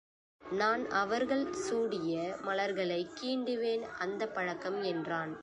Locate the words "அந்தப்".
3.99-4.33